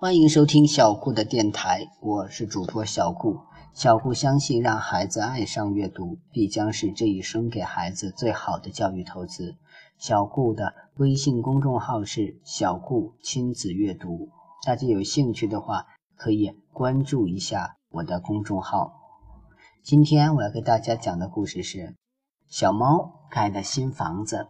[0.00, 3.40] 欢迎收听小顾的电台，我是主播小顾。
[3.72, 9.56] 小顾相信，让孩子爱上阅读，必将是这一生给孩子最好的教育投资。
[9.98, 14.28] 小顾的微信公众号是“小顾亲子阅读”，
[14.64, 18.92] 大家有兴趣的话，可以关注一下我的公众号。
[19.82, 21.96] 今天我要给大家讲的故事是：
[22.46, 24.46] 小猫盖的新房子。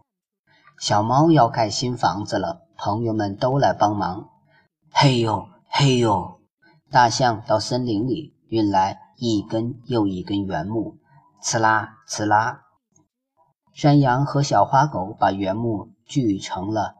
[0.79, 4.29] 小猫要盖新房子了，朋友们都来帮忙。
[4.91, 6.41] 嘿呦嘿呦，
[6.89, 10.97] 大象到森林里运来一根又一根原木，
[11.41, 12.63] 呲啦呲啦。
[13.73, 16.95] 山羊和小花狗把原木锯成了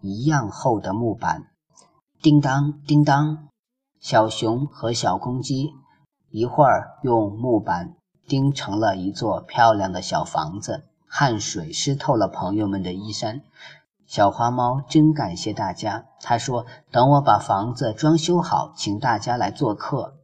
[0.00, 1.44] 一样厚的木板，
[2.20, 3.48] 叮当叮当。
[3.98, 5.70] 小熊和小公鸡
[6.28, 7.94] 一会儿用木板
[8.26, 13.42] 钉成了一座漂亮的小房子，汗水湿透了朋友们的衣衫。
[14.12, 16.04] 小花猫真感谢大家。
[16.20, 20.18] 他说：“等我把房子装修好，请大家来做客。”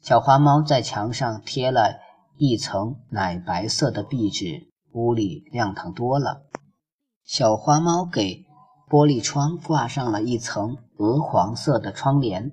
[0.00, 1.96] 小花猫在墙上贴了
[2.36, 6.42] 一层奶白色的壁纸，屋里亮堂多了。
[7.24, 8.44] 小花猫给
[8.88, 12.52] 玻璃窗挂上了一层鹅黄色的窗帘，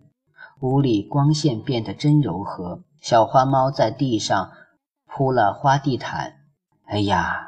[0.62, 2.82] 屋里光线变得真柔和。
[3.00, 4.50] 小花猫在地上
[5.06, 6.38] 铺了花地毯，
[6.88, 7.48] 哎呀，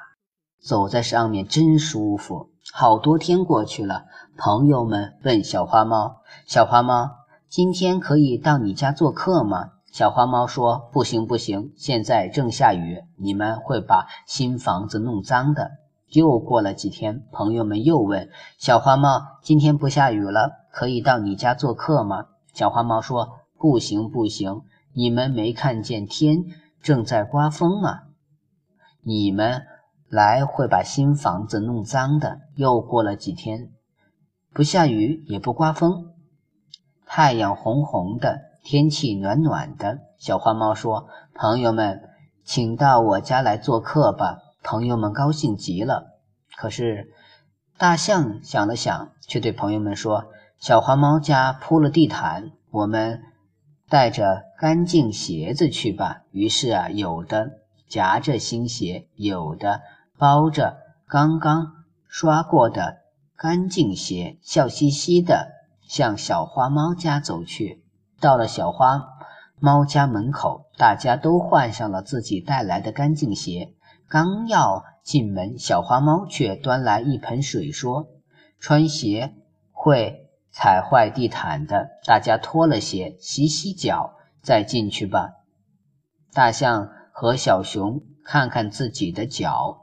[0.63, 2.50] 走在上面真舒服。
[2.73, 4.05] 好多天过去了，
[4.37, 7.09] 朋友们问小花猫：“小花猫，
[7.49, 15.71] 今天可以到你家做客吗？”小花猫说：“不行，不行，现在正下雨，你们会把新房子弄脏的。”
[16.13, 24.61] 又过了几天，朋友们又问小花猫：“今天不下雨了，可以到你家做客吗？”小花猫说：“不行，不行，
[24.93, 26.45] 你们没看见天
[26.81, 28.01] 正在刮风吗？
[29.01, 29.63] 你们。”
[30.11, 32.41] 来会把新房子弄脏的。
[32.55, 33.71] 又过了几天，
[34.53, 36.13] 不下雨也不刮风，
[37.05, 39.99] 太阳红红的，天气暖暖的。
[40.17, 42.01] 小花猫说：“朋友们，
[42.43, 46.19] 请到我家来做客吧。”朋友们高兴极了。
[46.57, 47.13] 可是
[47.77, 50.25] 大象想了想，却对朋友们说
[50.59, 53.23] ：“小花猫家铺了地毯，我们
[53.89, 59.81] 带着干净鞋子去吧。”于是啊，有的夹着新鞋，有的。
[60.21, 60.77] 包着
[61.07, 62.97] 刚刚刷过的
[63.35, 65.47] 干净鞋，笑嘻嘻的
[65.81, 67.83] 向小花猫家走去。
[68.19, 69.01] 到了小花
[69.59, 73.73] 猫家门口，大家都换上了自己带来的干净鞋。
[74.07, 78.05] 刚要进门，小花猫却端来一盆水，说
[78.61, 79.33] ：“穿鞋
[79.71, 85.31] 会踩坏地毯的，大家脱了鞋，洗洗脚，再进去吧。”
[86.31, 89.80] 大象和小熊看看自己的脚。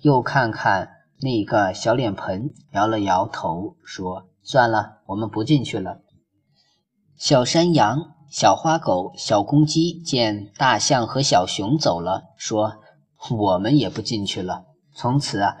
[0.00, 6.02] 又看看那个小脸盆，摇了摇头，说：“算了，我们不进去了。”
[7.18, 12.76] 小山羊、小花狗、小公鸡见大象和小熊走了，说
[13.36, 15.56] ：“我们也不进去了。”从此啊，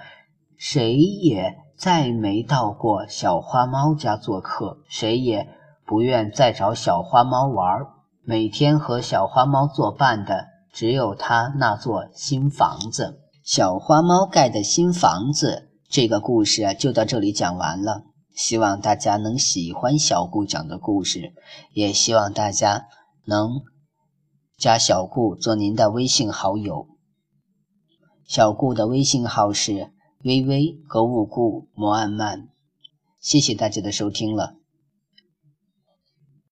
[0.56, 5.48] 谁也再没到过小花猫家做客，谁也
[5.84, 7.86] 不愿再找小花猫玩。
[8.22, 13.20] 每天和小花猫作伴的，只有它那座新房子。
[13.48, 18.04] 小花猫盖的新房子，这个故事就到这里讲完了。
[18.36, 21.32] 希望大家能喜欢小顾讲的故事，
[21.72, 22.88] 也希望大家
[23.24, 23.62] 能
[24.58, 26.88] 加小顾做您的微信好友。
[28.26, 29.94] 小顾的微信号是
[30.24, 32.48] 微微格物顾摩安曼。
[33.18, 34.56] 谢谢大家的收听了。